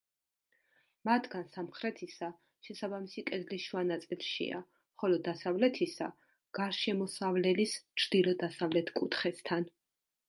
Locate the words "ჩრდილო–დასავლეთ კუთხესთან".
8.05-9.71